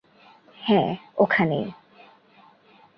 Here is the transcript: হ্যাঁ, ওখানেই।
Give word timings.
হ্যাঁ, 0.61 0.95
ওখানেই। 1.17 1.65